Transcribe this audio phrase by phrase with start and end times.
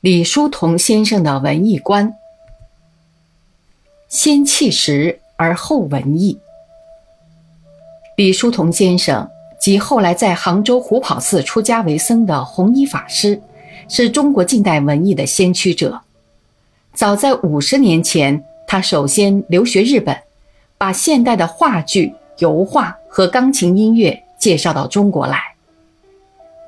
[0.00, 2.14] 李叔同先生的文艺观：
[4.08, 6.38] 先气实而后文艺。
[8.16, 9.28] 李叔同先生
[9.60, 13.42] 及后来在杭州虎跑寺出家为僧的弘一法师，
[13.88, 16.00] 是中国近代文艺的先驱者。
[16.94, 20.16] 早在五十年前，他首先留学日本，
[20.78, 25.38] 把现代的话剧、油画和钢琴音乐介绍到中国来。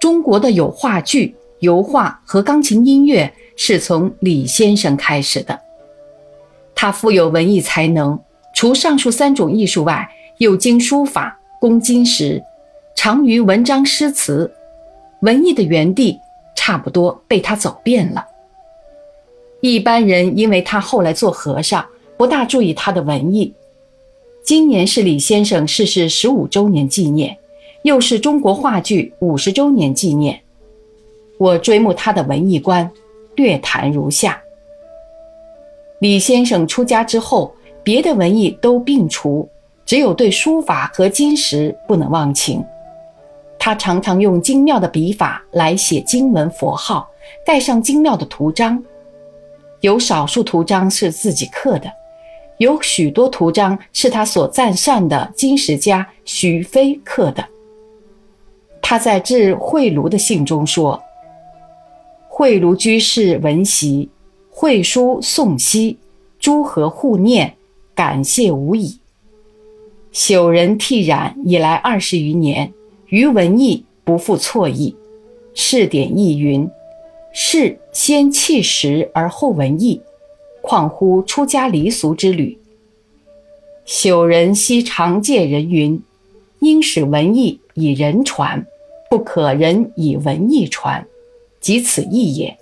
[0.00, 1.36] 中国的有话剧。
[1.60, 5.58] 油画和钢琴音乐是从李先生开始的。
[6.74, 8.18] 他富有文艺才能，
[8.54, 12.42] 除上述三种艺术外，又精书法、工金石，
[12.94, 14.50] 长于文章诗词。
[15.22, 16.16] 文艺的园地
[16.54, 18.24] 差不多被他走遍了。
[19.60, 21.84] 一般人因为他后来做和尚，
[22.16, 23.52] 不大注意他的文艺。
[24.44, 27.36] 今年是李先生逝世十五周年纪念，
[27.82, 30.40] 又是中国话剧五十周年纪念。
[31.38, 32.90] 我追慕他的文艺观，
[33.36, 34.42] 略谈如下：
[36.00, 37.54] 李先生出家之后，
[37.84, 39.48] 别的文艺都摒除，
[39.86, 42.64] 只有对书法和金石不能忘情。
[43.56, 47.08] 他常常用精妙的笔法来写经文佛号，
[47.46, 48.82] 盖上精妙的图章。
[49.80, 51.88] 有少数图章是自己刻的，
[52.56, 57.44] 有许多图章是他所赞善的金石家徐飞刻的。
[58.82, 61.00] 他在致慧庐的信中说。
[62.38, 64.10] 慧庐居士闻习，
[64.48, 65.96] 会书诵悉，
[66.38, 67.56] 诸和互念，
[67.96, 69.00] 感谢无已。
[70.12, 72.72] 朽人替染已来二十余年，
[73.08, 74.94] 于文艺不复错意。
[75.52, 76.70] 试点意云：
[77.32, 80.00] 是先弃实而后文艺，
[80.62, 82.56] 况乎出家离俗之旅？
[83.84, 86.00] 朽人昔常借人云：
[86.60, 88.64] 应使文艺以人传，
[89.10, 91.04] 不可人以文艺传。
[91.60, 92.56] 即此意也。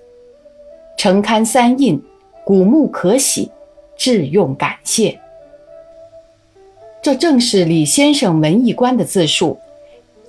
[0.97, 2.02] 诚刊三印，
[2.44, 3.50] 古木可喜，
[3.97, 5.20] 致用感谢。
[7.03, 9.59] 这正是李先生文艺观的自述：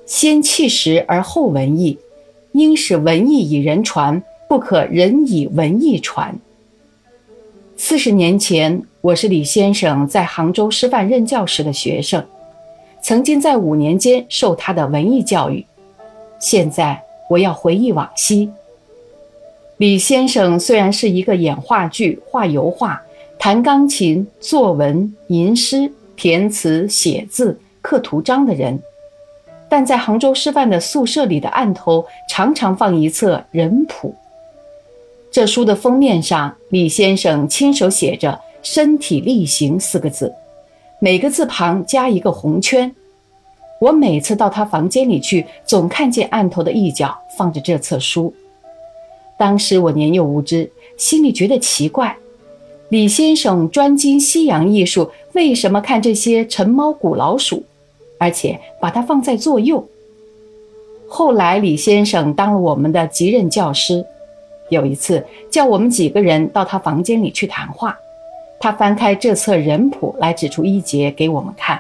[0.06, 1.98] 先气实而后文艺，
[2.52, 6.38] 应使文艺以人传，不可人以文艺传。
[7.78, 12.24] 四十年前，我是李先生在杭州师范任教时的学生，
[13.02, 15.66] 曾经在五年间受他的文艺教育。
[16.40, 17.07] 现在。
[17.30, 18.50] 我要回忆往昔。
[19.78, 23.02] 李先生虽然是一个演话剧、画油画、
[23.38, 28.80] 弹钢琴、作文、吟诗、填词、写字、刻图章的人，
[29.70, 34.16] 但在杭州师范的宿舍里的案头常常放一册人谱。
[35.30, 40.34] 这书的封面上，李先生亲手写着“身体力行”四个字，
[41.00, 42.96] 每个字旁加一个红圈。
[43.80, 48.34] 我每次到他房间里去，总看见案头的一角放着这册书。
[49.38, 52.18] 当时我年幼无知，心里觉得奇怪：
[52.90, 57.64] 李先生专精西洋艺术，为什么看这些陈猫古老鼠，
[58.18, 59.88] 而且把它放在左右？
[61.08, 64.04] 后来李先生当了我们的级任教师，
[64.70, 67.98] 有一次叫我们几个人到他房间里去谈话，
[68.60, 71.80] 他翻开这册人谱来指出一节给我们看。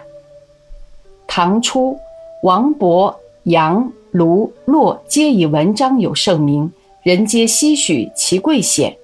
[1.27, 1.99] 唐初，
[2.41, 6.71] 王勃、杨、卢、骆皆以文章有盛名，
[7.03, 8.97] 人皆唏许其贵显。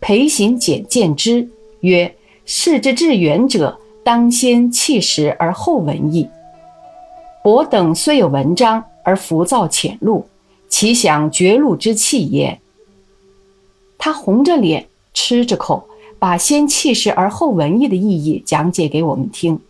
[0.00, 1.48] 裴行俭见之，
[1.80, 2.14] 曰
[2.46, 6.28] ：“士之至远者，当先气实而后文艺。”
[7.42, 10.26] 伯等虽有文章，而浮躁浅露，
[10.68, 12.60] 其享绝路之气也。
[13.98, 15.86] 他红着脸，吃着口，
[16.18, 19.60] 把先气实而后文艺的意义讲解给我们听。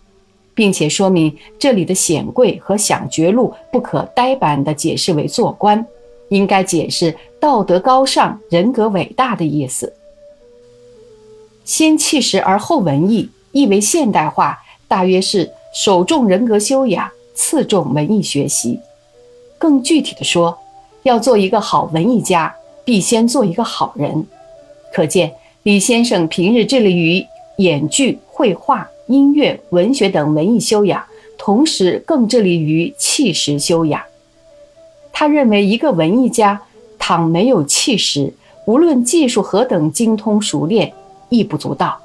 [0.60, 5.87] 并且说明这里的显贵和享绝路不可呆板地解释为做官，
[6.28, 9.91] 应该解释道德高尚、人格伟大的意思。
[11.65, 18.78] 先气实而后文艺，意为现代化，大约是首重人格修养，次重文艺学习。
[19.56, 20.59] 更具体的说，
[21.04, 22.54] 要做一个好文艺家，
[22.84, 24.27] 必先做一个好人。
[24.92, 25.33] 可见
[25.63, 27.24] 李先生平日致力于
[27.56, 28.89] 演剧、绘画。
[29.07, 31.04] 音乐、文学等文艺修养，
[31.37, 34.01] 同时更致力于气实修养。
[35.13, 36.59] 他认为，一个文艺家
[36.98, 38.33] 倘没有气实，
[38.65, 40.91] 无论技术何等精通熟练，
[41.28, 42.01] 亦不足道。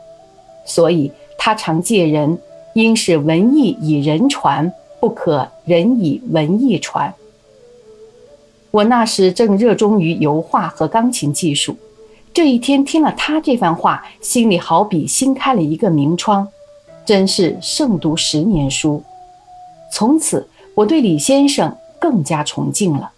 [0.66, 2.38] 所以，他常借人：
[2.74, 7.14] 应使文艺以人传，不可人以文艺传。
[8.72, 11.78] 我那时正热衷于油画和钢琴技术，
[12.36, 16.46] 这一天听了他这番话，心里好比新开了一个明窗。
[17.06, 19.02] 真是胜读十年书，
[19.90, 23.10] 从此我对李先生更加崇敬了。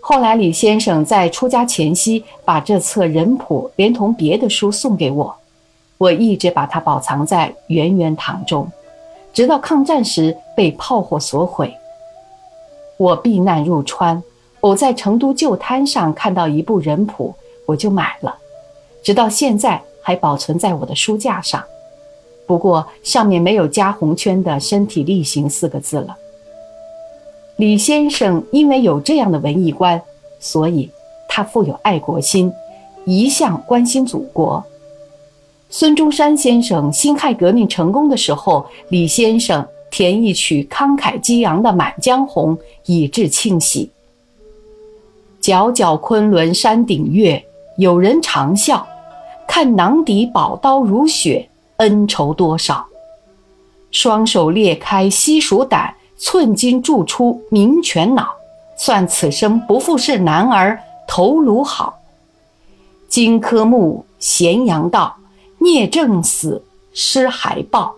[0.00, 5.36] 后来李先生在出家前夕，把这册人谱连同别的书送给我，
[5.98, 8.66] 我一直把它保藏在圆圆堂中，
[9.34, 11.70] 直到抗战时被炮火所毁。
[12.96, 14.22] 我避难入川，
[14.60, 17.34] 偶在成都旧摊上看到一部人谱，
[17.70, 18.36] 我就买了，
[19.02, 21.62] 直到现在还保存在我的书架上。
[22.46, 26.16] 不过上面没有加红圈的“身体力行”四个字了。
[27.56, 30.02] 李先生因为有这样的文艺观，
[30.40, 30.90] 所以
[31.28, 32.52] 他富有爱国心，
[33.04, 34.64] 一向关心祖国。
[35.68, 42.56] 孙中山先生辛亥革命成功的时候，李先生填一曲慷慨激昂的《满江红》，
[42.86, 43.90] 以致庆喜。
[45.40, 47.42] 皎皎昆仑山顶月，
[47.76, 48.82] 有人长啸，
[49.46, 52.86] 看囊底宝刀如雪，恩仇多少？
[53.90, 55.94] 双手裂开西蜀胆。
[56.22, 58.28] 寸金铸出明泉脑，
[58.76, 60.78] 算此生不负是男儿
[61.08, 61.98] 头颅好。
[63.08, 65.16] 荆轲墓，咸阳道，
[65.60, 66.62] 聂政死，
[66.92, 67.94] 尸还抱。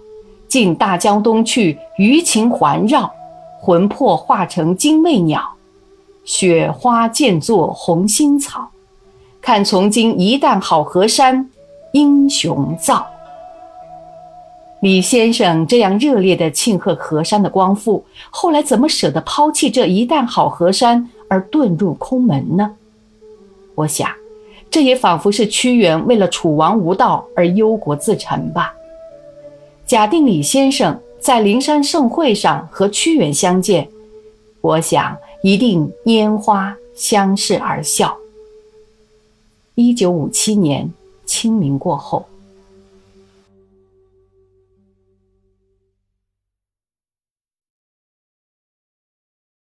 [0.46, 3.12] 进大江东去，余情环绕，
[3.60, 5.54] 魂魄化成精卫鸟，
[6.24, 8.70] 雪花渐作红心草。
[9.42, 11.50] 看从今一旦好河山，
[11.90, 13.04] 英雄造。
[14.80, 22.76] 李先生这样热烈地庆贺河山的光复，后来怎么舍得抛弃这一旦好河山而遁入空门呢？
[23.74, 24.08] 我想，
[24.70, 28.72] 这也仿佛是屈原为了楚王无道而忧国自沉吧。
[29.84, 33.88] 假定李先生在灵山盛会上和屈原相见，
[34.60, 38.16] 我想一定拈花相视而笑。
[39.74, 40.92] 一九五七年
[41.24, 42.26] 清明过后。